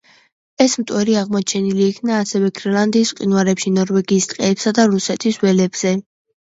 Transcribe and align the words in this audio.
ეს 0.63 0.75
მტვერი 0.83 1.17
აღმოჩენილ 1.23 1.83
იქნა 1.89 2.17
ასევე 2.23 2.51
გრენლანდიის 2.61 3.15
მყინვარებში, 3.19 3.75
ნორვეგიის 3.79 4.31
ტყეებსა 4.35 4.79
და 4.81 4.93
რუსეთის 4.97 5.41
ველებზე. 5.47 5.99